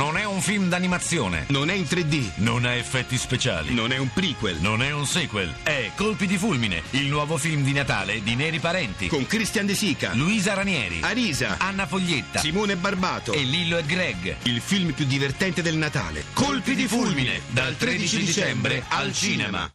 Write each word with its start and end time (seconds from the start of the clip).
Non 0.00 0.16
è 0.16 0.24
un 0.24 0.40
film 0.40 0.70
d'animazione. 0.70 1.44
Non 1.48 1.68
è 1.68 1.74
in 1.74 1.82
3D. 1.82 2.30
Non 2.36 2.64
ha 2.64 2.72
effetti 2.74 3.18
speciali. 3.18 3.74
Non 3.74 3.92
è 3.92 3.98
un 3.98 4.08
prequel. 4.10 4.56
Non 4.58 4.82
è 4.82 4.90
un 4.92 5.04
sequel. 5.04 5.52
È 5.62 5.90
Colpi 5.94 6.26
di 6.26 6.38
fulmine, 6.38 6.82
il 6.92 7.08
nuovo 7.08 7.36
film 7.36 7.62
di 7.62 7.74
Natale 7.74 8.22
di 8.22 8.34
Neri 8.34 8.60
Parenti. 8.60 9.08
Con 9.08 9.26
Christian 9.26 9.66
De 9.66 9.74
Sica, 9.74 10.12
Luisa 10.14 10.54
Ranieri, 10.54 11.00
Arisa, 11.02 11.56
Anna 11.58 11.86
Foglietta, 11.86 12.38
Simone 12.38 12.76
Barbato. 12.76 13.34
e 13.34 13.42
Lillo 13.42 13.76
e 13.76 13.84
Greg. 13.84 14.36
Il 14.44 14.62
film 14.62 14.92
più 14.92 15.04
divertente 15.04 15.60
del 15.60 15.76
Natale. 15.76 16.24
Colpi 16.32 16.74
di 16.74 16.86
fulmine, 16.86 17.42
dal 17.48 17.76
13 17.76 18.16
dicembre 18.20 18.82
al 18.88 19.12
cinema. 19.12 19.70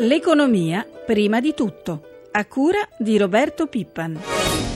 L'economia 0.00 0.86
prima 1.06 1.40
di 1.40 1.54
tutto, 1.54 2.02
a 2.32 2.44
cura 2.44 2.86
di 2.98 3.16
Roberto 3.16 3.66
Pippan. 3.66 4.69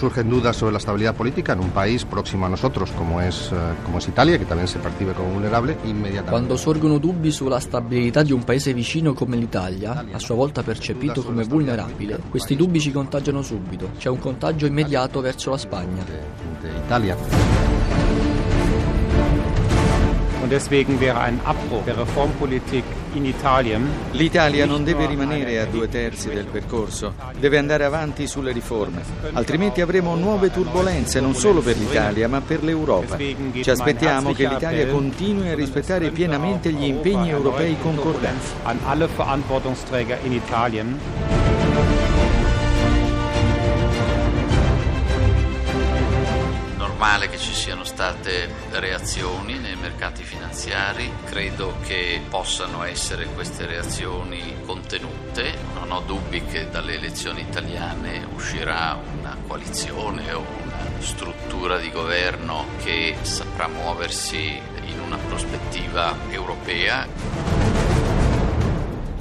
Surgen 0.00 0.30
dudas 0.30 0.56
sobre 0.56 0.72
la 0.72 0.78
estabilidad 0.78 1.14
política 1.14 1.52
en 1.52 1.60
un 1.60 1.70
país 1.70 2.06
próximo 2.06 2.46
a 2.46 2.48
nosotros 2.48 2.90
como 2.92 3.20
es, 3.20 3.50
eh, 3.52 3.56
como 3.84 3.98
es 3.98 4.08
Italia, 4.08 4.38
que 4.38 4.46
también 4.46 4.66
se 4.66 4.78
percibe 4.78 5.12
como 5.12 5.34
vulnerable, 5.34 5.76
inmediatamente. 5.84 6.30
Quando 6.30 6.56
sorgono 6.56 6.96
dubbi 6.98 7.30
sulla 7.30 7.60
stabilità 7.60 8.22
di 8.22 8.32
un 8.32 8.42
paese 8.42 8.72
vicino 8.72 9.12
come 9.12 9.36
l'Italia, 9.36 10.06
a 10.10 10.18
sua 10.18 10.36
volta 10.36 10.62
percepito 10.62 11.22
come 11.22 11.44
vulnerabile, 11.44 12.18
questi 12.30 12.56
dubbi 12.56 12.80
ci 12.80 12.92
contagiano 12.92 13.42
subito. 13.42 13.90
C'è 13.98 14.08
un 14.08 14.18
contagio 14.18 14.64
immediato 14.64 15.20
verso 15.20 15.50
la 15.50 15.58
Spagna. 15.58 16.02
Italia. 16.84 17.69
L'Italia 24.10 24.66
non 24.66 24.82
deve 24.82 25.06
rimanere 25.06 25.60
a 25.60 25.64
due 25.66 25.88
terzi 25.88 26.28
del 26.28 26.46
percorso, 26.46 27.14
deve 27.38 27.56
andare 27.56 27.84
avanti 27.84 28.26
sulle 28.26 28.50
riforme, 28.50 29.00
altrimenti 29.32 29.80
avremo 29.80 30.16
nuove 30.16 30.50
turbulenze 30.50 31.20
non 31.20 31.34
solo 31.34 31.60
per 31.60 31.76
l'Italia 31.76 32.26
ma 32.26 32.40
per 32.40 32.64
l'Europa. 32.64 33.16
Ci 33.16 33.70
aspettiamo 33.70 34.32
che 34.32 34.48
l'Italia 34.48 34.88
continui 34.88 35.50
a 35.50 35.54
rispettare 35.54 36.10
pienamente 36.10 36.72
gli 36.72 36.84
impegni 36.84 37.30
europei 37.30 37.76
concordati. 37.80 38.38
Normale 47.00 47.30
che 47.30 47.38
ci 47.38 47.54
siano 47.54 47.82
state 47.82 48.52
reazioni 48.72 49.58
nei 49.58 49.74
mercati 49.74 50.22
finanziari, 50.22 51.10
credo 51.24 51.76
che 51.86 52.20
possano 52.28 52.82
essere 52.82 53.24
queste 53.24 53.64
reazioni 53.64 54.56
contenute, 54.66 55.56
non 55.72 55.92
ho 55.92 56.00
dubbi 56.00 56.44
che 56.44 56.68
dalle 56.68 56.96
elezioni 56.96 57.40
italiane 57.40 58.26
uscirà 58.34 59.00
una 59.18 59.34
coalizione 59.46 60.30
o 60.32 60.44
una 60.62 61.00
struttura 61.00 61.78
di 61.78 61.90
governo 61.90 62.66
che 62.82 63.16
saprà 63.22 63.66
muoversi 63.66 64.60
in 64.84 65.00
una 65.00 65.16
prospettiva 65.16 66.14
europea. 66.28 67.89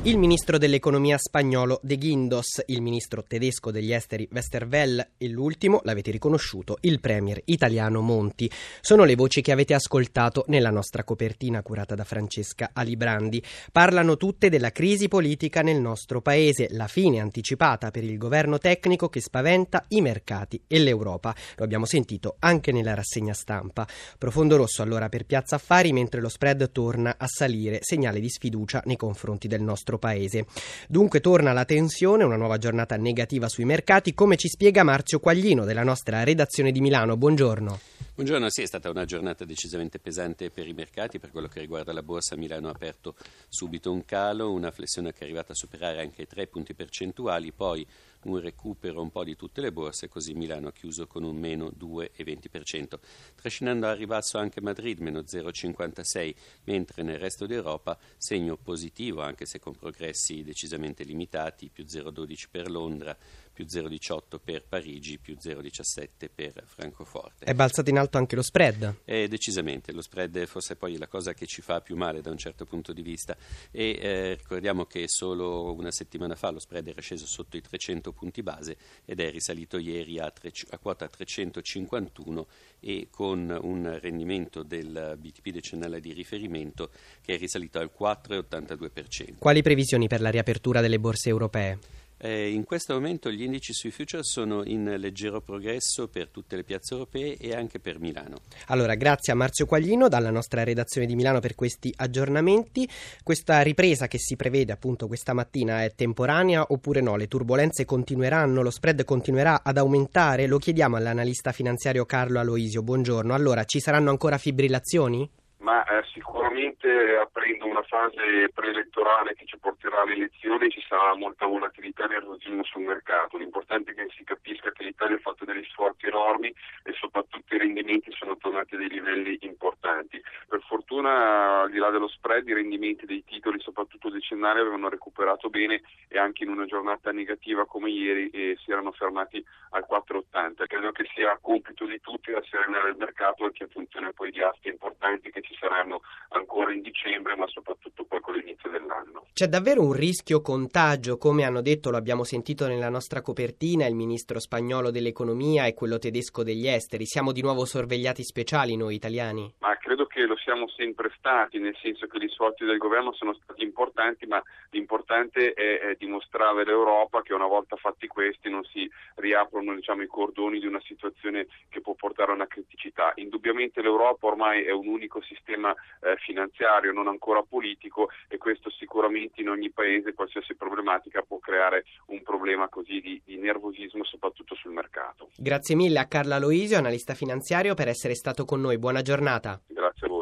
Il 0.04 0.18
ministro 0.18 0.58
dell'economia 0.58 1.18
spagnolo 1.18 1.82
De 1.84 1.98
Guindos, 1.98 2.64
il 2.68 2.82
ministro 2.82 3.22
tedesco 3.22 3.70
degli 3.70 3.92
esteri 3.92 4.30
Westerwelle 4.32 5.10
e 5.18 5.28
l'ultimo, 5.28 5.82
l'avete 5.84 6.10
riconosciuto, 6.10 6.78
il 6.82 7.02
premier 7.02 7.42
italiano 7.46 8.00
Monti. 8.00 8.50
Sono 8.80 9.04
le 9.04 9.16
voci 9.16 9.42
che 9.42 9.52
avete 9.52 9.74
ascoltato 9.74 10.46
nella 10.48 10.70
nostra 10.70 11.04
copertina 11.04 11.62
curata 11.62 11.96
da 11.96 12.06
Francesca 12.06 12.70
Alibrandi. 12.72 13.44
Parlano 13.74 14.16
tutte 14.16 14.48
della 14.48 14.72
crisi 14.72 15.10
politica 15.10 15.62
nel 15.64 15.82
nostro 15.82 16.22
paese, 16.22 16.70
la 16.72 16.88
fine 16.88 17.20
anticipata 17.20 17.92
per 17.92 18.06
il 18.06 18.18
governo 18.18 18.58
tecnico 18.58 19.10
che 19.10 19.20
spaventa 19.20 19.84
i 19.90 20.00
mercati 20.00 20.64
e 20.66 20.80
l'Europa. 20.80 21.36
Lo 21.58 21.66
abbiamo 21.66 21.86
sentito 21.86 22.38
anche 22.40 22.72
nella 22.72 22.94
rassegna 22.94 23.34
stampa. 23.34 23.86
Profondo 24.18 24.56
rosso 24.56 24.82
allora 24.82 25.10
per 25.10 25.26
Piazza 25.26 25.56
Affari 25.56 25.92
mentre 25.92 26.22
lo 26.22 26.30
spread 26.30 26.72
torna 26.72 27.16
a 27.18 27.28
salire, 27.28 27.80
segnale 27.82 28.22
di 28.22 28.30
sfiducia 28.30 28.82
nei 28.86 28.96
confronti 28.96 29.50
del 29.50 29.62
nostro 29.62 29.88
paese. 29.98 30.46
Dunque 30.88 31.20
torna 31.22 31.54
la 31.54 31.66
tensione, 31.66 32.24
una 32.24 32.36
nuova 32.36 32.58
giornata 32.58 32.96
negativa 32.98 33.50
sui 33.50 33.66
mercati, 33.66 34.14
come 34.14 34.36
ci 34.36 34.48
spiega 34.48 34.84
Marzio 34.84 35.20
Quaglino 35.20 35.66
della 35.66 35.84
nostra 35.84 36.24
redazione 36.24 36.72
di 36.72 36.82
Milano. 36.82 37.18
Buongiorno. 37.18 37.80
Buongiorno, 38.14 38.50
sì, 38.50 38.64
è 38.64 38.66
stata 38.66 38.90
una 38.90 39.06
giornata 39.06 39.46
decisamente 39.46 39.98
pesante 39.98 40.50
per 40.50 40.68
i 40.68 40.74
mercati, 40.74 41.20
per 41.20 41.32
quello 41.32 41.48
che 41.48 41.62
riguarda 41.62 41.94
la 41.94 42.04
borsa 42.04 42.36
Milano 42.36 42.68
ha 42.68 42.72
aperto 42.72 43.16
subito 43.48 43.94
un 43.94 44.04
calo, 44.04 44.52
una 44.52 44.72
flessione 44.72 45.14
che 45.14 45.20
è 45.20 45.24
arrivata 45.24 45.54
a 45.54 45.56
superare 45.56 46.02
anche 46.02 46.24
i 46.24 46.28
3 46.28 46.48
punti 46.48 46.74
percentuali, 46.74 47.54
poi 47.54 47.88
un 48.24 48.40
recupero 48.40 49.02
un 49.02 49.12
po' 49.12 49.24
di 49.24 49.36
tutte 49.36 49.62
le 49.62 49.72
borse, 49.72 50.08
così 50.08 50.34
Milano 50.34 50.68
ha 50.68 50.72
chiuso 50.72 51.08
con 51.08 51.24
un 51.24 51.38
meno 51.38 51.72
2,20%, 51.78 53.00
trascinando 53.36 53.88
a 53.88 53.94
ribasso 53.94 54.38
anche 54.38 54.62
Madrid, 54.62 55.00
meno 55.00 55.20
0,56%, 55.22 56.36
mentre 56.66 57.04
nel 57.04 57.20
resto 57.20 57.46
d'Europa 57.46 57.98
segno 58.18 58.58
positivo, 58.58 59.22
anche 59.22 59.46
se 59.46 59.60
con 59.60 59.74
progressi 59.76 60.44
decisamente 60.44 61.04
limitati, 61.04 61.70
più 61.70 61.86
0,12 61.86 62.46
per 62.52 62.70
Londra, 62.70 63.18
più 63.60 63.66
0,18 63.66 64.40
per 64.42 64.64
Parigi, 64.64 65.18
più 65.18 65.36
0,17 65.36 66.30
per 66.34 66.64
Francoforte. 66.66 67.44
È 67.44 67.54
balzato 67.54 67.90
in 67.90 67.98
alto 67.98 68.18
anche 68.18 68.38
lo 68.38 68.42
spread. 68.42 69.02
Eh, 69.04 69.28
decisamente, 69.28 69.92
lo 69.92 70.02
spread 70.02 70.38
è 70.38 70.46
forse 70.46 70.78
poi 70.78 70.98
la 70.98 71.08
cosa 71.08 71.34
che 71.34 71.46
ci 71.46 71.62
fa 71.62 71.82
più 71.82 71.98
male 71.98 72.22
da 72.22 72.32
un 72.32 72.38
certo 72.38 72.66
punto 72.66 72.94
di 72.94 73.02
vista 73.02 73.36
e 73.72 73.98
eh, 74.00 74.36
ricordiamo 74.36 74.86
che 74.86 75.10
solo 75.10 75.74
una 75.74 75.92
settimana 75.92 76.36
fa 76.36 76.52
lo 76.52 76.60
spread 76.60 76.88
era 76.88 77.02
sceso 77.02 77.26
sotto 77.26 77.58
i 77.58 77.62
300 77.62 78.14
punti 78.14 78.42
base 78.44 78.78
ed 79.04 79.20
è 79.20 79.30
risalito 79.30 79.78
ieri 79.78 80.20
a, 80.20 80.32
tre, 80.32 80.54
a 80.70 80.78
quota 80.78 81.10
351 81.10 82.48
e 82.80 83.08
con 83.12 83.58
un 83.62 84.00
rendimento 84.00 84.64
del 84.64 85.18
BTP 85.20 85.50
decennale 85.50 86.00
di 86.00 86.14
riferimento 86.14 86.92
che 87.22 87.34
è 87.34 87.38
risalito 87.38 87.80
al 87.80 87.92
4,82%. 87.94 89.38
Quali 89.38 89.62
previsioni 89.62 90.08
per 90.08 90.22
la 90.22 90.30
riapertura 90.30 90.80
delle 90.80 91.00
borse 91.00 91.28
europee? 91.28 92.00
Eh, 92.22 92.52
in 92.52 92.66
questo 92.66 92.94
momento 92.94 93.32
gli 93.32 93.44
indici 93.44 93.72
sui 93.72 93.92
future 93.92 94.24
sono 94.24 94.66
in 94.66 94.96
leggero 94.98 95.40
progresso 95.40 96.10
per 96.10 96.28
tutte 96.28 96.58
le 96.58 96.66
piazze 96.66 96.94
europee 96.94 97.38
e 97.38 97.56
anche 97.56 97.80
per 97.80 98.00
Milano. 98.00 98.40
Allora, 98.68 98.96
grazie 98.96 99.32
a 99.32 99.38
Marzio 99.38 99.66
Quaglino 99.66 100.10
dalla 100.10 100.30
nostra 100.30 100.64
redazione 100.64 101.08
di 101.08 101.16
Milano 101.16 101.40
per 101.40 101.56
questi 101.56 101.94
aggiornamenti. 101.96 102.88
Questa 103.24 103.62
ripresa 103.62 104.08
che 104.08 104.20
si 104.20 104.36
prevede 104.36 104.74
appunto 104.74 105.08
questa 105.08 105.32
mattina 105.32 105.84
è 105.84 105.94
temporanea 105.96 106.66
oppure 106.70 107.00
no? 107.00 107.16
Le 107.16 107.28
turbulenze 107.28 107.86
continueranno, 107.86 108.62
lo 108.62 108.70
spread 108.70 109.06
continuerà 109.06 109.62
ad 109.64 109.78
aumentare? 109.78 110.46
Lo 110.46 110.58
chiediamo 110.58 110.98
all'analista 110.98 111.54
finanziario 111.54 112.06
Carlo 112.06 112.40
Aloisio. 112.40 112.84
Buongiorno. 112.84 113.34
Allora, 113.34 113.64
ci 113.64 113.80
saranno 113.80 114.10
ancora 114.10 114.38
fibrillazioni? 114.38 115.30
Ma 115.70 115.84
eh, 115.84 116.04
sicuramente 116.14 117.16
aprendo 117.18 117.68
una 117.68 117.84
fase 117.84 118.50
preelettorale 118.52 119.36
che 119.36 119.46
ci 119.46 119.56
porterà 119.60 120.02
alle 120.02 120.14
elezioni 120.16 120.68
ci 120.72 120.82
sarà 120.88 121.14
molta 121.14 121.46
volatilità 121.46 122.06
e 122.06 122.08
nervosismo 122.08 122.64
sul 122.64 122.82
mercato. 122.82 123.38
L'importante 123.38 123.92
è 123.92 123.94
che 123.94 124.08
si 124.18 124.24
capisca 124.24 124.72
che 124.72 124.86
l'Italia 124.86 125.18
ha 125.18 125.20
fatto 125.20 125.46
degli 125.46 125.64
sforzi 125.66 126.08
enormi 126.08 126.48
e 126.48 126.94
soprattutto 126.94 127.54
i 127.54 127.60
rendimenti 127.60 128.12
sono 128.14 128.36
tornati 128.38 128.74
a 128.74 128.78
dei 128.80 128.90
livelli 128.90 129.38
importanti. 129.42 130.20
Per 130.48 130.60
fortuna 130.62 131.62
al 131.62 131.70
di 131.70 131.78
là 131.78 131.92
dello 131.92 132.08
spread 132.08 132.48
i 132.48 132.54
rendimenti 132.54 133.06
dei 133.06 133.24
titoli 133.24 133.60
soprattutto 133.60 134.10
decennali 134.10 134.62
avevano 134.62 134.90
recuperato 134.90 135.50
bene 135.50 135.84
e 136.08 136.18
anche 136.18 136.46
in 136.46 136.50
una 136.50 136.66
giornata 136.66 137.12
negativa 137.12 137.68
come 137.68 137.92
ieri 137.92 138.32
eh, 138.32 138.58
si 138.64 138.72
erano 138.72 138.92
fermati 138.92 139.46
al 139.72 139.86
4,80. 139.88 140.66
Credo 140.66 140.92
che 140.92 141.08
sia 141.14 141.38
compito 141.40 141.86
di 141.86 142.00
tutti 142.02 142.32
da 142.32 142.42
serenare 142.50 142.90
il 142.90 142.98
mercato 142.98 143.44
anche 143.44 143.64
in 143.64 143.70
funzione 143.70 144.14
poi 144.14 144.32
di 144.32 144.42
aste 144.42 144.70
importanti 144.70 145.30
che 145.30 145.42
ci 145.42 145.56
saranno 145.60 146.02
ancora 146.30 146.74
in 146.74 146.82
dicembre, 146.82 147.36
ma 147.36 147.48
soprattutto 147.48 148.06
poi 148.06 148.20
con 148.22 148.36
l'inizio 148.36 148.70
dell'anno. 148.70 149.26
C'è 149.34 149.48
davvero 149.48 149.82
un 149.82 149.94
rischio 149.94 150.42
contagio, 150.42 151.18
come 151.18 151.44
hanno 151.44 151.62
detto, 151.62 151.90
lo 151.90 151.98
abbiamo 151.98 152.24
sentito 152.24 152.68
nella 152.68 152.90
nostra 152.90 153.22
copertina, 153.22 153.86
il 153.86 153.96
ministro 153.96 154.40
spagnolo 154.40 154.92
dell'economia 154.92 155.66
e 155.66 155.74
quello 155.74 155.98
tedesco 155.98 156.44
degli 156.44 156.68
esteri. 156.68 157.06
Siamo 157.06 157.32
di 157.32 157.42
nuovo 157.42 157.66
sorvegliati 157.66 158.24
speciali 158.24 158.76
noi 158.76 158.96
italiani? 158.96 159.54
Ma 159.60 159.78
credo 159.78 160.06
che 160.06 160.26
lo 160.26 160.36
siamo 160.38 160.68
sempre 160.68 161.12
stati, 161.18 161.58
nel 161.60 161.76
senso 161.82 162.08
che 162.08 162.20
gli 162.20 162.28
sforzi 162.30 162.66
del 162.66 162.78
governo 162.78 163.14
sono 163.14 163.34
stati 163.34 163.64
importanti, 163.64 164.26
ma 164.26 164.42
l'importante 164.72 165.54
è, 165.54 165.80
è 165.80 165.96
dimostrare 165.98 166.62
all'Europa 166.62 167.22
che 167.22 167.34
una 167.34 167.48
volta 167.48 167.76
fatti 167.76 168.08
questi 168.08 168.50
non 168.50 168.64
si 168.66 168.90
riaprono 169.16 169.74
diciamo, 169.74 170.02
i 170.02 170.08
cordoni 170.08 170.60
di 170.60 170.68
una 170.68 170.82
situazione 170.82 171.48
che 171.70 171.82
può 171.82 171.94
portare 171.94 172.32
a 172.32 172.36
una 172.36 172.48
criticità. 172.48 173.14
Indubbiamente 173.16 173.82
l'Europa 173.82 174.28
ormai 174.28 174.64
è 174.64 174.72
un 174.72 174.88
unico 174.88 175.22
sistema 175.22 175.49
eh, 175.56 176.16
finanziario, 176.18 176.92
non 176.92 177.08
ancora 177.08 177.42
politico 177.42 178.10
e 178.28 178.38
questo 178.38 178.70
sicuramente 178.70 179.42
in 179.42 179.50
ogni 179.50 179.72
paese, 179.72 180.14
qualsiasi 180.14 180.56
problematica 180.56 181.22
può 181.22 181.40
creare 181.40 181.86
un 182.08 182.22
problema 182.22 182.68
così 182.70 183.00
di, 183.00 183.22
di 183.26 183.38
nervosismo 183.38 184.04
soprattutto 184.04 184.56
sul 184.56 184.72
mercato. 184.72 185.30
Grazie 185.38 185.76
mille 185.76 186.00
a 186.00 186.08
Carla 186.08 186.38
Loisio, 186.40 186.78
analista 186.78 187.14
finanziario, 187.14 187.74
per 187.74 187.88
essere 187.88 188.16
stato 188.16 188.46
con 188.46 188.62
noi. 188.62 188.78
Buona 188.78 189.02
giornata. 189.02 189.60
Grazie 189.68 190.08
a 190.08 190.10
voi. 190.10 190.19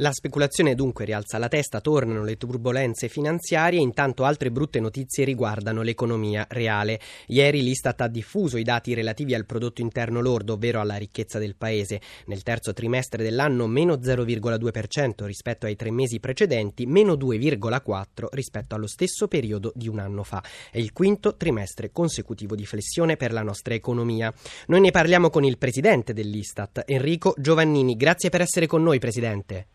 La 0.00 0.12
speculazione 0.12 0.76
dunque 0.76 1.04
rialza 1.04 1.38
la 1.38 1.48
testa, 1.48 1.80
tornano 1.80 2.22
le 2.22 2.36
turbulenze 2.36 3.08
finanziarie, 3.08 3.80
intanto 3.80 4.22
altre 4.22 4.52
brutte 4.52 4.78
notizie 4.78 5.24
riguardano 5.24 5.82
l'economia 5.82 6.46
reale. 6.50 7.00
Ieri 7.26 7.64
l'Istat 7.64 8.02
ha 8.02 8.06
diffuso 8.06 8.58
i 8.58 8.62
dati 8.62 8.94
relativi 8.94 9.34
al 9.34 9.44
prodotto 9.44 9.80
interno 9.80 10.20
lordo, 10.20 10.52
ovvero 10.52 10.78
alla 10.78 10.94
ricchezza 10.94 11.40
del 11.40 11.56
paese. 11.56 12.00
Nel 12.26 12.44
terzo 12.44 12.72
trimestre 12.72 13.24
dell'anno 13.24 13.66
meno 13.66 13.94
0,2% 13.94 15.24
rispetto 15.24 15.66
ai 15.66 15.74
tre 15.74 15.90
mesi 15.90 16.20
precedenti, 16.20 16.86
meno 16.86 17.14
2,4% 17.14 18.28
rispetto 18.30 18.76
allo 18.76 18.86
stesso 18.86 19.26
periodo 19.26 19.72
di 19.74 19.88
un 19.88 19.98
anno 19.98 20.22
fa. 20.22 20.40
È 20.70 20.78
il 20.78 20.92
quinto 20.92 21.34
trimestre 21.34 21.90
consecutivo 21.90 22.54
di 22.54 22.66
flessione 22.66 23.16
per 23.16 23.32
la 23.32 23.42
nostra 23.42 23.74
economia. 23.74 24.32
Noi 24.68 24.80
ne 24.80 24.92
parliamo 24.92 25.28
con 25.28 25.42
il 25.42 25.58
presidente 25.58 26.12
dell'Istat, 26.12 26.84
Enrico 26.86 27.34
Giovannini. 27.36 27.96
Grazie 27.96 28.28
per 28.28 28.42
essere 28.42 28.68
con 28.68 28.84
noi, 28.84 29.00
presidente. 29.00 29.66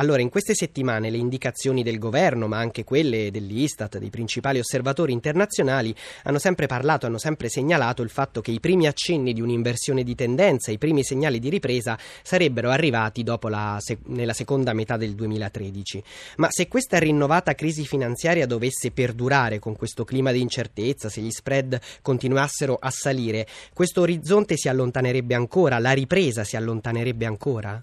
Allora, 0.00 0.22
in 0.22 0.28
queste 0.28 0.54
settimane 0.54 1.10
le 1.10 1.16
indicazioni 1.16 1.82
del 1.82 1.98
governo, 1.98 2.46
ma 2.46 2.58
anche 2.58 2.84
quelle 2.84 3.32
dell'Istat, 3.32 3.98
dei 3.98 4.10
principali 4.10 4.60
osservatori 4.60 5.12
internazionali, 5.12 5.92
hanno 6.22 6.38
sempre 6.38 6.66
parlato, 6.66 7.06
hanno 7.06 7.18
sempre 7.18 7.48
segnalato 7.48 8.02
il 8.02 8.08
fatto 8.08 8.40
che 8.40 8.52
i 8.52 8.60
primi 8.60 8.86
accenni 8.86 9.32
di 9.32 9.40
un'inversione 9.40 10.04
di 10.04 10.14
tendenza, 10.14 10.70
i 10.70 10.78
primi 10.78 11.02
segnali 11.02 11.40
di 11.40 11.48
ripresa 11.48 11.98
sarebbero 12.22 12.70
arrivati 12.70 13.24
la, 13.24 13.80
nella 14.04 14.34
seconda 14.34 14.72
metà 14.72 14.96
del 14.96 15.16
2013. 15.16 16.02
Ma 16.36 16.46
se 16.48 16.68
questa 16.68 16.98
rinnovata 16.98 17.56
crisi 17.56 17.84
finanziaria 17.84 18.46
dovesse 18.46 18.92
perdurare 18.92 19.58
con 19.58 19.74
questo 19.74 20.04
clima 20.04 20.30
di 20.30 20.40
incertezza, 20.40 21.08
se 21.08 21.20
gli 21.20 21.32
spread 21.32 21.76
continuassero 22.02 22.78
a 22.80 22.90
salire, 22.90 23.48
questo 23.74 24.02
orizzonte 24.02 24.56
si 24.56 24.68
allontanerebbe 24.68 25.34
ancora, 25.34 25.80
la 25.80 25.90
ripresa 25.90 26.44
si 26.44 26.54
allontanerebbe 26.54 27.26
ancora? 27.26 27.82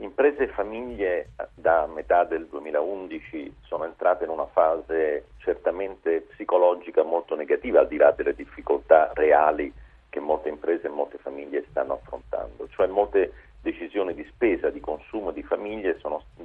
Imprese 0.00 0.44
e 0.44 0.48
famiglie 0.48 1.30
da 1.54 1.86
metà 1.86 2.22
del 2.22 2.46
2011 2.46 3.56
sono 3.62 3.84
entrate 3.84 4.24
in 4.24 4.30
una 4.30 4.46
fase 4.46 5.24
certamente 5.38 6.20
psicologica 6.30 7.02
molto 7.02 7.34
negativa, 7.34 7.80
al 7.80 7.88
di 7.88 7.96
là 7.96 8.12
delle 8.12 8.34
difficoltà 8.34 9.10
reali 9.14 9.72
che 10.08 10.20
molte 10.20 10.50
imprese 10.50 10.86
e 10.86 10.90
molte 10.90 11.18
famiglie 11.18 11.66
stanno 11.70 11.94
affrontando, 11.94 12.68
cioè 12.68 12.86
molte 12.86 13.32
decisioni 13.60 14.14
di 14.14 14.24
spesa, 14.30 14.70
di 14.70 14.78
consumo 14.78 15.32
di 15.32 15.42
famiglie 15.42 15.98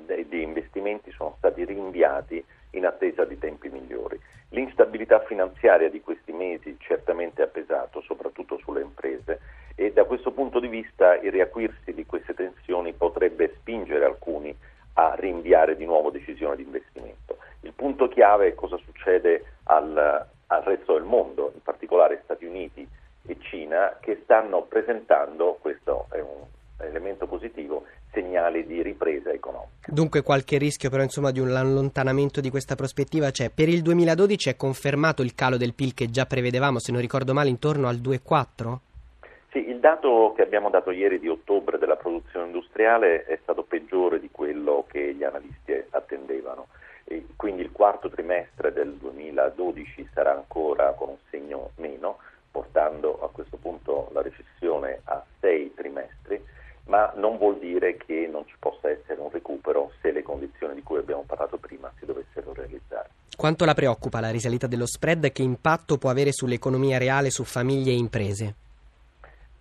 e 0.07 0.27
di 0.27 0.41
investimenti 0.41 1.11
sono 1.11 1.35
stati 1.37 1.63
rinviati 1.63 2.43
in 2.73 2.85
attesa 2.85 3.25
di 3.25 3.37
tempi 3.37 3.69
migliori. 3.69 4.19
L'instabilità 4.49 5.19
finanziaria 5.21 5.89
di 5.89 6.01
questi 6.01 6.31
mesi 6.31 6.77
certamente 6.79 7.41
ha 7.41 7.47
pesato, 7.47 8.01
soprattutto 8.01 8.57
sulle 8.59 8.81
imprese, 8.81 9.39
e 9.75 9.91
da 9.91 10.03
questo 10.03 10.31
punto 10.31 10.59
di 10.59 10.67
vista 10.67 11.15
il 11.15 11.31
riacuirsi 11.31 11.93
di 11.93 12.05
queste 12.05 12.33
tensioni 12.33 12.93
potrebbe 12.93 13.53
spingere 13.57 14.05
alcuni 14.05 14.55
a 14.93 15.15
rinviare 15.15 15.75
di 15.75 15.85
nuovo 15.85 16.11
decisioni 16.11 16.57
di 16.57 16.63
investimento. 16.63 17.37
Il 17.61 17.73
punto 17.73 18.07
chiave 18.07 18.49
è 18.49 18.53
cosa 18.53 18.77
succede 18.77 19.43
al, 19.63 20.27
al 20.47 20.61
resto 20.63 20.93
del 20.93 21.03
mondo, 21.03 21.51
in 21.55 21.61
particolare 21.63 22.21
Stati 22.23 22.45
Uniti 22.45 22.87
e 23.25 23.37
Cina, 23.39 23.97
che 24.01 24.19
stanno 24.23 24.63
presentando, 24.63 25.57
questo 25.59 26.05
è 26.11 26.19
un 26.19 26.45
elemento 26.79 27.25
positivo, 27.25 27.85
segnali 28.13 28.65
di 28.65 28.81
ripresa 28.81 29.31
economica. 29.31 29.91
Dunque 29.91 30.21
qualche 30.21 30.57
rischio 30.57 30.89
però 30.89 31.03
insomma 31.03 31.31
di 31.31 31.39
un 31.39 31.49
allontanamento 31.49 32.39
di 32.39 32.49
questa 32.49 32.75
prospettiva 32.75 33.31
c'è. 33.31 33.49
Per 33.49 33.67
il 33.67 33.81
2012 33.81 34.49
è 34.49 34.55
confermato 34.55 35.21
il 35.21 35.35
calo 35.35 35.57
del 35.57 35.73
PIL 35.73 35.93
che 35.93 36.09
già 36.09 36.25
prevedevamo, 36.25 36.79
se 36.79 36.91
non 36.91 37.01
ricordo 37.01 37.33
male, 37.33 37.49
intorno 37.49 37.87
al 37.87 37.97
2,4? 37.97 38.77
Sì, 39.51 39.67
il 39.67 39.79
dato 39.79 40.33
che 40.35 40.41
abbiamo 40.41 40.69
dato 40.69 40.91
ieri 40.91 41.19
di 41.19 41.27
ottobre 41.27 41.77
della 41.77 41.95
produzione 41.95 42.45
industriale 42.47 43.25
è 43.25 43.37
stato 43.41 43.63
peggiore 43.63 44.19
di 44.19 44.29
quello 44.31 44.85
che 44.89 45.13
gli 45.13 45.23
analisti 45.23 45.73
attendevano. 45.89 46.67
E 47.05 47.25
quindi 47.35 47.61
il 47.61 47.71
quarto 47.71 48.09
trimestre 48.09 48.71
del 48.71 48.93
2012 48.93 50.09
sarà 50.13 50.33
ancora 50.33 50.93
con 50.93 51.09
un 51.09 51.17
segno 51.29 51.71
meno, 51.75 52.17
portando 52.49 53.21
a 53.21 53.29
questo 53.29 53.57
punto 53.57 54.09
la 54.13 54.21
recessione 54.21 55.01
a 55.03 55.23
sei 55.39 55.71
trimestri, 55.75 56.41
ma 56.93 57.11
non 57.15 57.37
vuol 57.39 57.57
dire 57.57 57.97
che 57.97 58.29
non 58.31 58.45
ci 58.45 58.53
possa 58.59 58.87
essere 58.87 59.19
un 59.19 59.31
recupero 59.31 59.93
se 59.99 60.11
le 60.11 60.21
condizioni 60.21 60.75
di 60.75 60.83
cui 60.83 60.99
abbiamo 60.99 61.23
parlato 61.25 61.57
prima 61.57 61.91
si 61.97 62.05
dovessero 62.05 62.53
realizzare. 62.53 63.09
Quanto 63.35 63.65
la 63.65 63.73
preoccupa 63.73 64.19
la 64.19 64.29
risalita 64.29 64.67
dello 64.67 64.85
spread? 64.85 65.31
Che 65.31 65.41
impatto 65.41 65.97
può 65.97 66.11
avere 66.11 66.31
sull'economia 66.31 66.99
reale, 66.99 67.31
su 67.31 67.45
famiglie 67.45 67.93
e 67.93 67.95
imprese? 67.95 68.53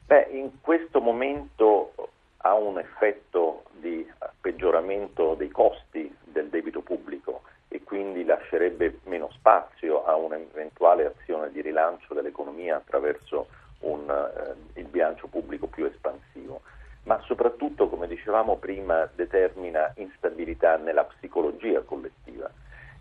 Beh, 0.04 0.28
in 0.30 0.60
questo 0.60 1.00
momento 1.00 1.94
ha 2.36 2.52
un 2.52 2.78
effetto 2.78 3.62
di 3.80 4.06
peggioramento 4.38 5.34
dei 5.34 5.48
costi 5.48 6.14
del 6.24 6.50
debito 6.50 6.82
pubblico 6.82 7.44
e 7.68 7.82
quindi 7.82 8.26
lascerebbe 8.26 8.98
meno 9.04 9.30
spazio 9.32 10.04
a 10.04 10.16
un'eventuale 10.16 11.06
azione 11.06 11.50
di 11.50 11.62
rilancio 11.62 12.12
dell'economia 12.12 12.76
attraverso 12.76 13.46
un, 13.80 14.06
eh, 14.10 14.80
il 14.80 14.86
bilancio 14.86 15.28
pubblico 15.28 15.66
più 15.66 15.86
espansivo. 15.86 16.60
Ma 17.04 17.20
soprattutto, 17.24 17.88
come 17.88 18.06
dicevamo 18.06 18.56
prima, 18.56 19.08
determina 19.14 19.92
instabilità 19.96 20.76
nella 20.76 21.04
psicologia 21.04 21.80
collettiva. 21.80 22.50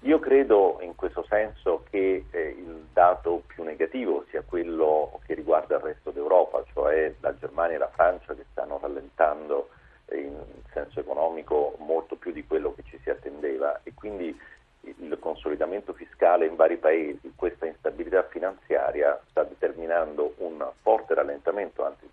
Io 0.02 0.18
credo 0.18 0.80
in 0.82 0.96
questo 0.96 1.24
senso 1.30 1.84
che 1.90 2.26
eh, 2.32 2.42
il 2.42 2.88
dato 2.92 3.44
più 3.46 3.64
negativo 3.64 4.26
sia 4.30 4.42
quello 4.42 5.20
che 5.28 5.36
riguarda 5.36 5.76
il 5.76 5.84
resto 5.84 6.10
d'Europa, 6.10 6.64
cioè 6.74 7.14
la 7.20 7.38
Germania 7.38 7.76
e 7.76 7.80
la 7.80 7.90
Francia 7.90 8.34
che 8.34 8.46
stanno 8.50 8.80
rallentando 8.82 9.70
in 10.12 10.36
senso 10.74 11.00
economico 11.00 11.76
molto 11.80 12.16
più 12.16 12.32
di 12.32 12.46
quello 12.46 12.74
che 12.74 12.84
ci 12.84 13.00
si 13.04 13.10
attendeva 13.10 13.80
e 13.84 13.94
quindi 13.94 14.38
il 14.82 15.18
consolidamento 15.20 15.94
fiscale 15.94 16.48
in 16.48 16.56
vari 16.56 16.78
paesi, 16.78 17.34
questa 17.36 17.68
instabilità 17.68 18.24
finanziaria 18.24 19.20
sta 19.30 19.44
determinando 19.44 20.34
un 20.38 20.68
forte 20.82 21.14
rallentamento, 21.14 21.86
anzi 21.86 22.10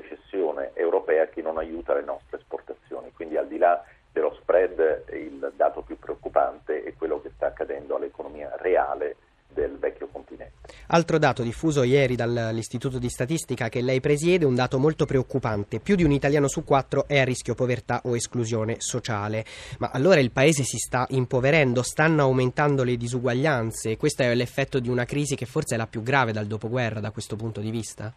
recessione 0.00 0.70
europea 0.74 1.28
che 1.28 1.42
non 1.42 1.58
aiuta 1.58 1.94
le 1.94 2.02
nostre 2.02 2.38
esportazioni. 2.38 3.12
Quindi 3.12 3.36
al 3.36 3.48
di 3.48 3.58
là 3.58 3.82
dello 4.12 4.34
spread 4.40 5.04
il 5.12 5.52
dato 5.56 5.82
più 5.82 5.98
preoccupante 5.98 6.82
è 6.82 6.94
quello 6.94 7.20
che 7.20 7.30
sta 7.34 7.46
accadendo 7.46 7.96
all'economia 7.96 8.52
reale 8.58 9.16
del 9.52 9.76
vecchio 9.78 10.08
continente. 10.08 10.56
Altro 10.88 11.18
dato 11.18 11.42
diffuso 11.42 11.82
ieri 11.82 12.16
dall'Istituto 12.16 12.98
di 12.98 13.08
Statistica 13.08 13.68
che 13.68 13.80
lei 13.80 14.00
presiede, 14.00 14.44
un 14.44 14.54
dato 14.54 14.78
molto 14.78 15.04
preoccupante. 15.04 15.80
Più 15.80 15.96
di 15.96 16.04
un 16.04 16.12
italiano 16.12 16.48
su 16.48 16.64
quattro 16.64 17.06
è 17.06 17.18
a 17.18 17.24
rischio 17.24 17.54
povertà 17.54 18.00
o 18.04 18.14
esclusione 18.14 18.76
sociale. 18.78 19.44
Ma 19.78 19.90
allora 19.92 20.20
il 20.20 20.30
paese 20.30 20.62
si 20.62 20.78
sta 20.78 21.06
impoverendo, 21.10 21.82
stanno 21.82 22.22
aumentando 22.22 22.84
le 22.84 22.96
disuguaglianze. 22.96 23.96
Questo 23.96 24.22
è 24.22 24.34
l'effetto 24.34 24.78
di 24.78 24.88
una 24.88 25.04
crisi 25.04 25.34
che 25.34 25.46
forse 25.46 25.74
è 25.74 25.78
la 25.78 25.86
più 25.86 26.02
grave 26.02 26.32
dal 26.32 26.46
dopoguerra 26.46 27.00
da 27.00 27.10
questo 27.10 27.36
punto 27.36 27.60
di 27.60 27.70
vista? 27.70 28.12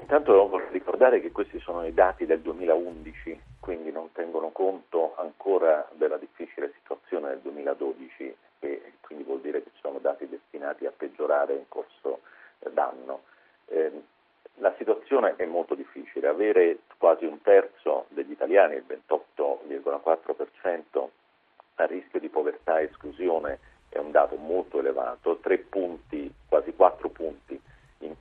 Intanto 0.00 0.48
vorrei 0.48 0.72
ricordare 0.72 1.20
che 1.20 1.30
questi 1.30 1.60
sono 1.60 1.86
i 1.86 1.94
dati 1.94 2.26
del 2.26 2.40
2011, 2.40 3.40
quindi 3.60 3.92
non 3.92 4.10
tengono 4.12 4.50
conto 4.50 5.14
ancora 5.16 5.88
della 5.92 6.16
difficile 6.16 6.72
situazione 6.80 7.28
del 7.28 7.38
2012 7.40 8.36
e 8.60 8.92
quindi 9.00 9.24
vuol 9.24 9.40
dire 9.40 9.62
che 9.62 9.70
sono 9.80 9.98
dati 9.98 10.28
destinati 10.28 10.86
a 10.86 10.92
peggiorare 10.96 11.54
in 11.54 11.64
corso 11.68 12.20
eh, 12.58 12.70
d'anno. 12.72 13.22
Eh, 13.66 14.02
la 14.56 14.74
situazione 14.76 15.36
è 15.36 15.46
molto 15.46 15.74
difficile, 15.74 16.28
avere 16.28 16.80
quasi 16.98 17.24
un 17.24 17.40
terzo 17.40 18.04
degli 18.08 18.32
italiani, 18.32 18.74
il 18.74 18.84
28,4%, 18.86 21.08
a 21.76 21.86
rischio 21.86 22.20
di 22.20 22.28
povertà 22.28 22.80
e 22.80 22.84
esclusione 22.84 23.58
è 23.88 23.96
un 23.98 24.10
dato 24.10 24.36
molto 24.36 24.78
elevato, 24.78 25.38
tre 25.38 25.56
punti, 25.58 26.30
quasi 26.48 26.74
quattro 26.74 27.08
punti 27.08 27.54
in 27.54 27.60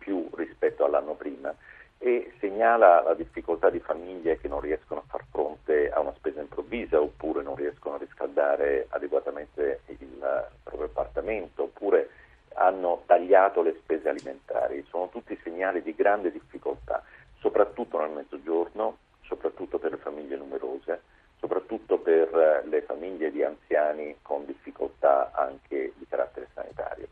più 0.09 0.27
rispetto 0.33 0.85
all'anno 0.85 1.13
prima 1.13 1.55
e 1.99 2.33
segnala 2.39 3.03
la 3.03 3.13
difficoltà 3.13 3.69
di 3.69 3.79
famiglie 3.79 4.39
che 4.39 4.47
non 4.47 4.59
riescono 4.59 5.01
a 5.01 5.03
far 5.07 5.23
fronte 5.29 5.91
a 5.91 5.99
una 5.99 6.13
spesa 6.15 6.41
improvvisa 6.41 6.99
oppure 6.99 7.43
non 7.43 7.55
riescono 7.55 7.95
a 7.95 7.99
riscaldare 7.99 8.87
adeguatamente 8.89 9.81
il 9.85 10.47
proprio 10.63 10.87
appartamento 10.87 11.63
oppure 11.63 12.09
hanno 12.55 13.03
tagliato 13.05 13.61
le 13.61 13.75
spese 13.83 14.09
alimentari. 14.09 14.83
Sono 14.89 15.09
tutti 15.09 15.37
segnali 15.43 15.83
di 15.83 15.93
grande 15.93 16.31
difficoltà, 16.31 17.03
soprattutto 17.37 17.99
nel 17.99 18.09
mezzogiorno, 18.09 18.97
soprattutto 19.25 19.77
per 19.77 19.91
le 19.91 19.97
famiglie 19.97 20.37
numerose, 20.37 21.01
soprattutto 21.37 21.99
per 21.99 22.63
le 22.65 22.81
famiglie 22.81 23.29
di 23.29 23.43
anziani 23.43 24.15
con 24.23 24.45
difficoltà 24.45 25.31
anche 25.33 25.93
di 25.97 26.07
carattere 26.07 26.47
sanitario 26.55 27.07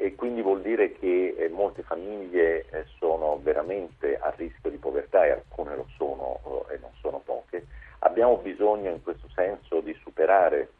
e 0.00 0.14
quindi 0.14 0.42
vuol 0.42 0.62
dire 0.62 0.92
che 0.92 1.34
eh, 1.36 1.48
molte 1.48 1.82
famiglie 1.82 2.66
eh, 2.70 2.84
sono 2.98 3.40
veramente 3.42 4.16
a 4.16 4.32
rischio 4.36 4.70
di 4.70 4.76
povertà 4.76 5.26
e 5.26 5.30
alcune 5.30 5.74
lo 5.74 5.88
sono 5.96 6.66
eh, 6.68 6.74
e 6.74 6.78
non 6.78 6.90
sono 7.00 7.18
poche. 7.18 7.66
Abbiamo 7.98 8.36
bisogno 8.36 8.90
in 8.90 9.02
questo 9.02 9.28
senso 9.34 9.80
di 9.80 9.92
superare 10.00 10.70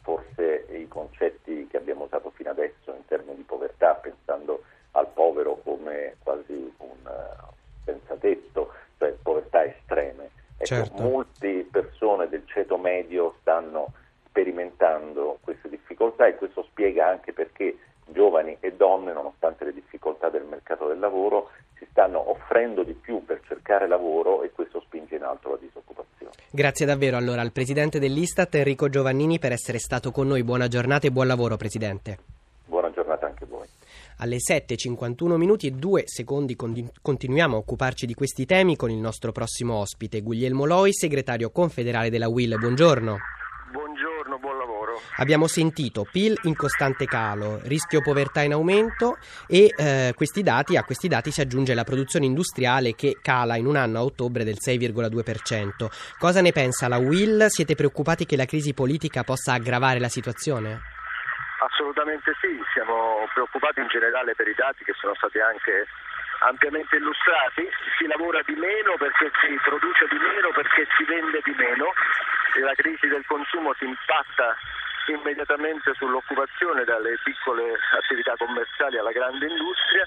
forse 0.00 0.66
i 0.70 0.86
concetti 0.86 1.66
che 1.66 1.76
abbiamo 1.76 2.04
usato 2.04 2.30
fino 2.30 2.50
adesso 2.50 2.94
in 2.94 3.04
termini 3.06 3.34
di 3.34 3.42
povertà, 3.42 3.94
pensando 3.94 4.62
al 4.92 5.08
povero 5.08 5.60
come 5.64 6.14
quasi 6.22 6.72
un 6.76 6.98
uh, 7.02 7.52
pensatetto, 7.84 8.72
cioè 8.98 9.10
povertà 9.20 9.64
estreme. 9.64 10.30
È 10.56 10.62
Certo. 10.62 11.02
Molte 11.02 11.66
persone 11.68 12.28
del 12.28 12.44
ceto 12.46 12.78
medio 12.78 13.34
stanno 13.40 13.92
sperimentando 14.28 15.38
queste 15.40 15.68
difficoltà 15.68 16.28
e 16.28 16.36
questo 16.36 16.62
spiega 16.62 17.08
anche 17.08 17.32
perché 17.32 17.76
giovani 18.06 18.56
e 18.60 18.72
donne, 18.72 19.12
nonostante 19.12 19.64
le 19.64 19.72
difficoltà 19.72 20.28
del 20.28 20.44
mercato 20.44 20.86
del 20.86 20.98
lavoro, 20.98 21.50
si 21.76 21.86
stanno 21.90 22.30
offrendo 22.30 22.82
di 22.82 22.94
più 22.94 23.24
per 23.24 23.40
cercare 23.46 23.86
lavoro 23.86 24.42
e 24.42 24.52
questo 24.52 24.80
spinge 24.80 25.16
in 25.16 25.22
alto 25.22 25.50
la 25.50 25.56
disoccupazione. 25.56 26.32
Grazie 26.56 26.86
davvero 26.86 27.18
allora 27.18 27.42
al 27.42 27.52
Presidente 27.52 27.98
dell'Istat 27.98 28.54
Enrico 28.54 28.88
Giovannini 28.88 29.38
per 29.38 29.52
essere 29.52 29.78
stato 29.78 30.10
con 30.10 30.26
noi. 30.26 30.42
Buona 30.42 30.68
giornata 30.68 31.06
e 31.06 31.10
buon 31.10 31.26
lavoro 31.26 31.58
Presidente. 31.58 32.18
Buona 32.64 32.90
giornata 32.92 33.26
anche 33.26 33.44
a 33.44 33.46
voi. 33.46 33.66
Alle 34.20 34.38
7.51 34.38 35.36
minuti 35.36 35.66
e 35.66 35.72
due 35.72 36.04
secondi 36.06 36.56
continuiamo 36.56 37.56
a 37.56 37.58
occuparci 37.58 38.06
di 38.06 38.14
questi 38.14 38.46
temi 38.46 38.74
con 38.74 38.90
il 38.90 38.96
nostro 38.96 39.32
prossimo 39.32 39.74
ospite, 39.74 40.22
Guglielmo 40.22 40.64
Loi, 40.64 40.94
segretario 40.94 41.50
confederale 41.50 42.08
della 42.08 42.28
UIL. 42.28 42.56
Buongiorno. 42.58 43.18
Abbiamo 45.16 45.46
sentito 45.46 46.06
PIL 46.10 46.38
in 46.42 46.54
costante 46.54 47.06
calo, 47.06 47.60
rischio 47.64 48.00
povertà 48.00 48.42
in 48.42 48.52
aumento 48.52 49.18
e 49.46 49.72
eh, 49.76 50.12
questi 50.14 50.42
dati, 50.42 50.76
a 50.76 50.84
questi 50.84 51.08
dati 51.08 51.30
si 51.30 51.40
aggiunge 51.40 51.74
la 51.74 51.84
produzione 51.84 52.26
industriale 52.26 52.94
che 52.94 53.18
cala 53.22 53.56
in 53.56 53.66
un 53.66 53.76
anno 53.76 53.98
a 53.98 54.02
ottobre 54.02 54.44
del 54.44 54.56
6,2%. 54.58 56.16
Cosa 56.18 56.40
ne 56.40 56.52
pensa 56.52 56.88
la 56.88 56.98
UIL? 56.98 57.46
Siete 57.48 57.74
preoccupati 57.74 58.26
che 58.26 58.36
la 58.36 58.44
crisi 58.44 58.74
politica 58.74 59.22
possa 59.22 59.52
aggravare 59.54 59.98
la 59.98 60.08
situazione? 60.08 60.80
Assolutamente 61.60 62.32
sì, 62.40 62.60
siamo 62.72 63.26
preoccupati 63.32 63.80
in 63.80 63.88
generale 63.88 64.34
per 64.34 64.46
i 64.46 64.54
dati 64.54 64.84
che 64.84 64.92
sono 65.00 65.14
stati 65.14 65.38
anche 65.40 65.86
ampiamente 66.40 66.96
illustrati, 66.96 67.64
si 67.96 68.06
lavora 68.06 68.42
di 68.44 68.54
meno 68.54 68.96
perché 68.98 69.32
si 69.40 69.56
produce 69.64 70.06
di 70.10 70.18
meno, 70.18 70.52
perché 70.52 70.86
si 70.96 71.04
vende 71.04 71.40
di 71.42 71.54
meno 71.56 71.92
e 72.56 72.60
la 72.60 72.74
crisi 72.74 73.08
del 73.08 73.24
consumo 73.26 73.72
si 73.78 73.84
impatta 73.84 74.56
immediatamente 75.12 75.92
sull'occupazione 75.94 76.84
dalle 76.84 77.18
piccole 77.22 77.74
attività 77.98 78.34
commerciali 78.36 78.98
alla 78.98 79.12
grande 79.12 79.46
industria 79.46 80.06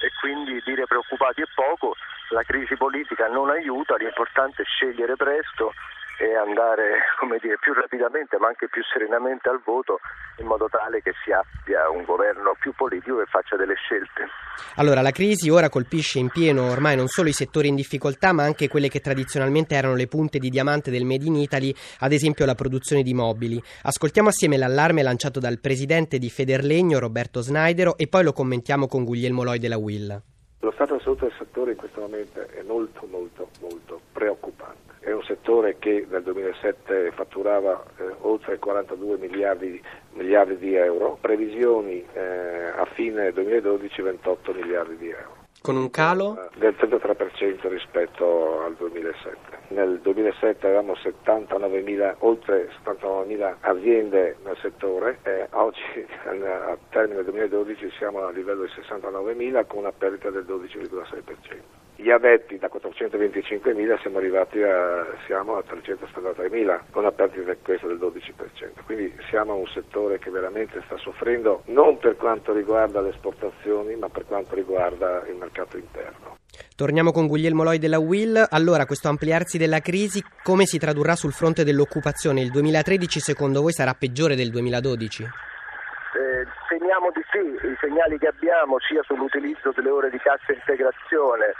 e 0.00 0.10
quindi 0.20 0.60
dire 0.64 0.86
preoccupati 0.86 1.42
è 1.42 1.46
poco, 1.54 1.96
la 2.30 2.42
crisi 2.42 2.76
politica 2.76 3.28
non 3.28 3.50
aiuta, 3.50 3.96
l'importante 3.96 4.62
è 4.62 4.64
scegliere 4.66 5.16
presto 5.16 5.72
e 6.18 6.34
andare 6.36 7.02
dire, 7.40 7.58
più 7.58 7.72
rapidamente 7.72 8.38
ma 8.38 8.48
anche 8.48 8.68
più 8.68 8.82
serenamente 8.84 9.48
al 9.48 9.60
voto 9.64 9.98
in 10.38 10.46
modo 10.46 10.68
tale 10.68 11.02
che 11.02 11.12
si 11.24 11.30
abbia 11.32 11.88
un 11.90 12.04
governo 12.04 12.54
più 12.58 12.72
politico 12.74 13.18
che 13.18 13.26
faccia 13.26 13.56
delle 13.56 13.74
scelte. 13.74 14.28
Allora, 14.76 15.02
la 15.02 15.10
crisi 15.10 15.50
ora 15.50 15.68
colpisce 15.68 16.18
in 16.18 16.28
pieno 16.28 16.70
ormai 16.70 16.96
non 16.96 17.08
solo 17.08 17.28
i 17.28 17.32
settori 17.32 17.68
in 17.68 17.74
difficoltà 17.74 18.32
ma 18.32 18.44
anche 18.44 18.68
quelle 18.68 18.88
che 18.88 19.00
tradizionalmente 19.00 19.74
erano 19.74 19.94
le 19.94 20.06
punte 20.06 20.38
di 20.38 20.50
diamante 20.50 20.90
del 20.90 21.04
Made 21.04 21.24
in 21.24 21.36
Italy, 21.36 21.74
ad 22.00 22.12
esempio 22.12 22.46
la 22.46 22.54
produzione 22.54 23.02
di 23.02 23.14
mobili. 23.14 23.60
Ascoltiamo 23.82 24.28
assieme 24.28 24.56
l'allarme 24.56 25.02
lanciato 25.02 25.40
dal 25.40 25.60
presidente 25.60 26.18
di 26.18 26.30
Federlegno, 26.30 26.98
Roberto 26.98 27.40
Snaidero, 27.40 27.96
e 27.96 28.06
poi 28.08 28.24
lo 28.24 28.32
commentiamo 28.32 28.86
con 28.86 29.04
Guglielmo 29.04 29.42
Loi 29.42 29.58
della 29.58 29.78
Will. 29.78 30.20
Lo 30.60 30.72
stato 30.72 30.94
assoluto 30.94 31.26
del 31.26 31.34
settore 31.38 31.72
in 31.72 31.76
questo 31.76 32.00
momento 32.00 32.40
è 32.40 32.62
molto 32.62 33.06
molto 33.10 33.48
molto 33.60 34.00
preoccupante 34.12 34.93
è 35.04 35.12
un 35.12 35.22
settore 35.22 35.76
che 35.78 36.06
nel 36.08 36.22
2007 36.22 37.12
fatturava 37.12 37.84
eh, 37.98 38.04
oltre 38.20 38.58
42 38.58 39.18
miliardi, 39.18 39.80
miliardi, 40.14 40.56
di 40.56 40.74
euro, 40.74 41.18
previsioni 41.20 42.02
eh, 42.14 42.72
a 42.74 42.86
fine 42.94 43.30
2012 43.32 44.00
28 44.00 44.52
miliardi 44.54 44.96
di 44.96 45.10
euro. 45.10 45.42
Con 45.60 45.76
un 45.76 45.90
calo? 45.90 46.38
Eh, 46.38 46.58
del 46.58 46.74
33% 46.78 47.68
rispetto 47.68 48.62
al 48.64 48.74
2007. 48.76 49.38
Nel 49.68 50.00
2007 50.00 50.66
avevamo 50.66 50.94
79 50.96 52.16
oltre 52.20 52.70
79.000 52.84 53.54
aziende 53.60 54.36
nel 54.44 54.56
settore, 54.60 55.18
e 55.22 55.48
oggi 55.50 56.06
a 56.24 56.76
termine 56.88 57.16
del 57.16 57.24
2012 57.26 57.90
siamo 57.98 58.24
a 58.24 58.30
livello 58.30 58.64
di 58.64 58.70
69.000 58.70 59.66
con 59.66 59.80
una 59.80 59.92
perdita 59.92 60.30
del 60.30 60.44
12,6% 60.44 61.83
gli 61.96 62.10
addetti 62.10 62.58
da 62.58 62.68
425.000 62.72 64.00
siamo 64.00 64.18
arrivati 64.18 64.60
a, 64.62 65.06
siamo 65.26 65.56
a 65.56 65.64
373.000 65.66 66.80
con 66.90 67.02
una 67.02 67.12
perdita 67.12 67.54
questa 67.62 67.86
del 67.86 67.98
12%. 67.98 68.84
Quindi 68.84 69.14
siamo 69.28 69.54
un 69.54 69.66
settore 69.68 70.18
che 70.18 70.30
veramente 70.30 70.82
sta 70.86 70.96
soffrendo 70.96 71.62
non 71.66 71.98
per 71.98 72.16
quanto 72.16 72.52
riguarda 72.52 73.00
le 73.00 73.10
esportazioni 73.10 73.94
ma 73.94 74.08
per 74.08 74.24
quanto 74.26 74.54
riguarda 74.54 75.24
il 75.28 75.36
mercato 75.36 75.76
interno. 75.76 76.36
Torniamo 76.76 77.12
con 77.12 77.28
Guglielmo 77.28 77.62
Loi 77.62 77.78
della 77.78 77.98
Will. 77.98 78.44
Allora, 78.50 78.86
questo 78.86 79.08
ampliarsi 79.08 79.58
della 79.58 79.78
crisi 79.78 80.22
come 80.42 80.66
si 80.66 80.78
tradurrà 80.78 81.14
sul 81.14 81.32
fronte 81.32 81.62
dell'occupazione? 81.62 82.40
Il 82.40 82.50
2013 82.50 83.20
secondo 83.20 83.62
voi 83.62 83.72
sarà 83.72 83.94
peggiore 83.94 84.34
del 84.34 84.50
2012? 84.50 85.22
Eh, 85.22 86.46
temiamo 86.68 87.10
di 87.14 87.22
sì, 87.30 87.38
i 87.38 87.76
segnali 87.80 88.18
che 88.18 88.26
abbiamo 88.28 88.78
sia 88.80 89.02
sull'utilizzo 89.04 89.72
delle 89.74 89.90
ore 89.90 90.10
di 90.10 90.18
cassa 90.18 90.52
integrazione 90.52 91.54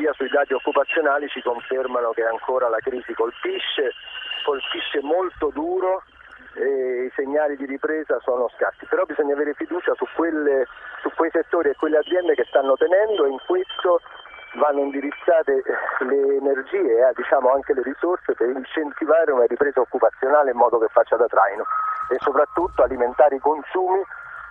sia 0.00 0.12
sui 0.14 0.30
dati 0.30 0.54
occupazionali 0.54 1.28
ci 1.28 1.42
confermano 1.42 2.12
che 2.12 2.24
ancora 2.24 2.70
la 2.70 2.78
crisi 2.78 3.12
colpisce, 3.12 3.92
colpisce 4.44 5.00
molto 5.02 5.50
duro 5.52 6.02
e 6.54 7.04
i 7.04 7.12
segnali 7.14 7.54
di 7.56 7.66
ripresa 7.66 8.18
sono 8.20 8.48
scarsi, 8.56 8.86
però 8.86 9.04
bisogna 9.04 9.34
avere 9.34 9.52
fiducia 9.52 9.92
su, 9.94 10.06
quelle, 10.16 10.66
su 11.02 11.10
quei 11.14 11.30
settori 11.30 11.68
e 11.68 11.76
quelle 11.76 11.98
aziende 11.98 12.34
che 12.34 12.46
stanno 12.48 12.76
tenendo 12.76 13.26
e 13.26 13.28
in 13.28 13.38
questo 13.44 14.00
vanno 14.54 14.80
indirizzate 14.80 15.62
le 16.08 16.36
energie 16.40 16.96
e 16.96 17.06
eh, 17.06 17.12
diciamo 17.14 17.52
anche 17.52 17.74
le 17.74 17.82
risorse 17.82 18.32
per 18.32 18.48
incentivare 18.48 19.30
una 19.30 19.44
ripresa 19.44 19.80
occupazionale 19.80 20.50
in 20.50 20.56
modo 20.56 20.78
che 20.78 20.88
faccia 20.88 21.16
da 21.16 21.26
traino 21.26 21.64
e 22.08 22.16
soprattutto 22.18 22.82
alimentare 22.82 23.36
i 23.36 23.38
consumi 23.38 24.02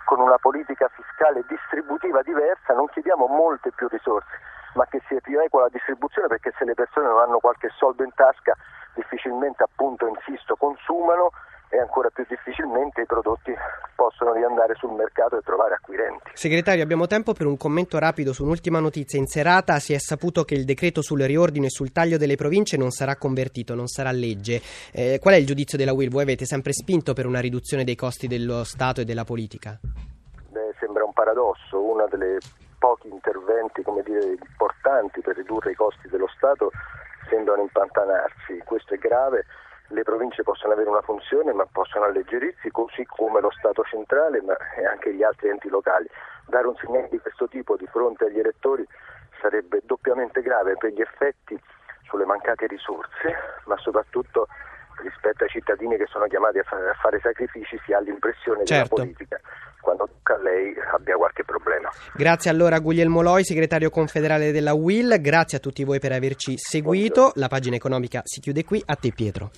con 0.06 0.20
una 0.20 0.38
politica 0.38 0.88
fiscale 0.88 1.44
distributiva 1.46 2.22
diversa, 2.22 2.72
non 2.72 2.86
chiediamo 2.88 3.26
molte 3.26 3.70
più 3.72 3.86
risorse, 3.88 4.40
ma 4.74 4.86
che 4.86 5.00
sia 5.08 5.20
più 5.20 5.38
equa 5.40 5.62
la 5.62 5.68
distribuzione 5.72 6.28
perché 6.28 6.52
se 6.58 6.64
le 6.64 6.74
persone 6.74 7.06
non 7.06 7.18
hanno 7.18 7.38
qualche 7.38 7.68
soldo 7.76 8.04
in 8.04 8.12
tasca 8.14 8.56
difficilmente 8.94 9.62
appunto, 9.62 10.06
insisto, 10.06 10.56
consumano 10.56 11.30
e 11.72 11.78
ancora 11.78 12.10
più 12.10 12.24
difficilmente 12.28 13.02
i 13.02 13.06
prodotti 13.06 13.54
possono 13.94 14.32
riandare 14.32 14.74
sul 14.74 14.92
mercato 14.92 15.38
e 15.38 15.40
trovare 15.42 15.74
acquirenti. 15.74 16.30
Segretario, 16.34 16.82
abbiamo 16.82 17.06
tempo 17.06 17.32
per 17.32 17.46
un 17.46 17.56
commento 17.56 17.98
rapido 17.98 18.32
su 18.32 18.42
un'ultima 18.42 18.80
notizia. 18.80 19.20
In 19.20 19.26
serata 19.26 19.78
si 19.78 19.92
è 19.92 19.98
saputo 19.98 20.42
che 20.42 20.54
il 20.54 20.64
decreto 20.64 21.00
sul 21.00 21.20
riordino 21.20 21.66
e 21.66 21.70
sul 21.70 21.92
taglio 21.92 22.18
delle 22.18 22.34
province 22.34 22.76
non 22.76 22.90
sarà 22.90 23.16
convertito, 23.16 23.74
non 23.76 23.86
sarà 23.86 24.10
legge. 24.10 24.60
Eh, 24.92 25.18
qual 25.20 25.34
è 25.34 25.36
il 25.36 25.46
giudizio 25.46 25.78
della 25.78 25.92
WIL? 25.92 26.10
Voi 26.10 26.22
avete 26.22 26.44
sempre 26.44 26.72
spinto 26.72 27.12
per 27.12 27.26
una 27.26 27.40
riduzione 27.40 27.84
dei 27.84 27.94
costi 27.94 28.26
dello 28.26 28.64
Stato 28.64 29.02
e 29.02 29.04
della 29.04 29.24
politica? 29.24 29.78
Beh, 29.80 30.74
sembra 30.80 31.04
un 31.04 31.12
paradosso. 31.12 31.80
Uno 31.80 32.06
dei 32.10 32.36
pochi 32.80 33.08
interventi 33.08 33.84
dire, 34.02 34.24
importanti 34.32 35.20
per 35.20 35.36
ridurre 35.36 35.72
i 35.72 35.74
costi 35.74 36.08
dello 36.08 36.28
Stato 36.28 36.72
sembrano 37.28 37.60
impantanarsi. 37.60 38.58
Questo 38.64 38.94
è 38.94 38.96
grave 38.96 39.44
le 39.92 40.02
province 40.02 40.42
possono 40.42 40.72
avere 40.72 40.88
una 40.88 41.02
funzione 41.02 41.52
ma 41.52 41.66
possono 41.66 42.04
alleggerirsi 42.04 42.70
così 42.70 43.04
come 43.06 43.40
lo 43.40 43.50
Stato 43.50 43.82
centrale 43.82 44.40
ma 44.40 44.56
anche 44.88 45.12
gli 45.12 45.22
altri 45.22 45.48
enti 45.48 45.68
locali. 45.68 46.08
Dare 46.46 46.66
un 46.66 46.76
segnale 46.76 47.08
di 47.10 47.18
questo 47.18 47.48
tipo 47.48 47.76
di 47.76 47.86
fronte 47.86 48.26
agli 48.26 48.38
elettori 48.38 48.86
sarebbe 49.40 49.80
doppiamente 49.84 50.42
grave 50.42 50.76
per 50.76 50.92
gli 50.92 51.00
effetti 51.00 51.60
sulle 52.04 52.24
mancate 52.24 52.66
risorse 52.66 53.34
ma 53.66 53.76
soprattutto 53.78 54.46
rispetto 55.02 55.44
ai 55.44 55.50
cittadini 55.50 55.96
che 55.96 56.06
sono 56.08 56.26
chiamati 56.26 56.58
a 56.58 56.62
fare, 56.62 56.90
a 56.90 56.94
fare 56.94 57.20
sacrifici 57.20 57.78
si 57.84 57.92
ha 57.92 58.00
l'impressione 58.00 58.64
certo. 58.64 58.94
che 58.94 59.00
la 59.00 59.06
politica 59.06 59.40
quando 59.80 60.06
tocca 60.06 60.34
a 60.34 60.42
lei 60.42 60.74
abbia 60.92 61.16
qualche 61.16 61.44
problema. 61.44 61.88
Grazie 62.14 62.50
allora 62.50 62.76
a 62.76 62.80
Guglielmo 62.80 63.22
Loi, 63.22 63.44
segretario 63.44 63.90
confederale 63.90 64.52
della 64.52 64.74
UIL, 64.74 65.18
grazie 65.20 65.58
a 65.58 65.60
tutti 65.60 65.84
voi 65.84 65.98
per 65.98 66.12
averci 66.12 66.54
seguito, 66.56 67.32
la 67.34 67.48
pagina 67.48 67.76
economica 67.76 68.20
si 68.24 68.40
chiude 68.40 68.64
qui, 68.64 68.82
a 68.84 68.94
te 68.94 69.12
Pietro. 69.12 69.50